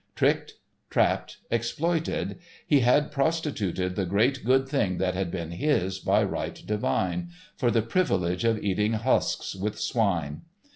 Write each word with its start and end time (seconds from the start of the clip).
Tricked, 0.15 0.53
trapped, 0.89 1.37
exploited, 1.51 2.39
he 2.65 2.79
had 2.79 3.11
prostituted 3.11 3.95
the 3.95 4.07
great 4.07 4.43
good 4.43 4.67
thing 4.67 4.97
that 4.97 5.13
had 5.13 5.29
been 5.29 5.51
his 5.51 5.99
by 5.99 6.23
right 6.23 6.59
divine, 6.65 7.29
for 7.55 7.69
the 7.69 7.83
privilege 7.83 8.43
of 8.43 8.57
eating 8.63 8.93
husks 8.93 9.55
with 9.55 9.79
swine. 9.79 10.41